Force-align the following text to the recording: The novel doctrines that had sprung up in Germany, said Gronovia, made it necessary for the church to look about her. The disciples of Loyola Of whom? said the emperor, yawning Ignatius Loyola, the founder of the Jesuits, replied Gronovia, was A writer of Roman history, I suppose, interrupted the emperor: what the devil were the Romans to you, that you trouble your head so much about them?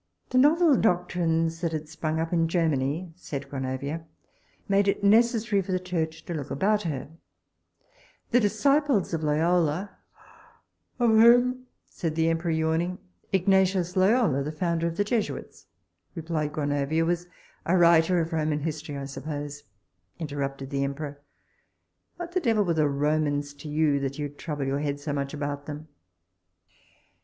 The 0.31 0.39
novel 0.39 0.77
doctrines 0.77 1.61
that 1.61 1.73
had 1.73 1.87
sprung 1.87 2.19
up 2.19 2.33
in 2.33 2.47
Germany, 2.47 3.13
said 3.15 3.47
Gronovia, 3.47 4.03
made 4.67 4.87
it 4.87 5.03
necessary 5.03 5.61
for 5.61 5.71
the 5.71 5.79
church 5.79 6.25
to 6.25 6.33
look 6.33 6.49
about 6.49 6.81
her. 6.81 7.07
The 8.31 8.39
disciples 8.39 9.13
of 9.13 9.21
Loyola 9.21 9.95
Of 10.97 11.11
whom? 11.11 11.67
said 11.85 12.15
the 12.15 12.29
emperor, 12.29 12.49
yawning 12.49 12.97
Ignatius 13.31 13.95
Loyola, 13.95 14.41
the 14.41 14.51
founder 14.51 14.87
of 14.87 14.97
the 14.97 15.03
Jesuits, 15.03 15.67
replied 16.15 16.53
Gronovia, 16.53 17.05
was 17.05 17.27
A 17.67 17.77
writer 17.77 18.19
of 18.21 18.33
Roman 18.33 18.61
history, 18.61 18.97
I 18.97 19.05
suppose, 19.05 19.65
interrupted 20.17 20.71
the 20.71 20.83
emperor: 20.83 21.21
what 22.15 22.31
the 22.31 22.39
devil 22.39 22.65
were 22.65 22.73
the 22.73 22.89
Romans 22.89 23.53
to 23.53 23.69
you, 23.69 23.99
that 23.99 24.17
you 24.17 24.29
trouble 24.29 24.65
your 24.65 24.79
head 24.79 24.99
so 24.99 25.13
much 25.13 25.31
about 25.35 25.67
them? 25.67 25.89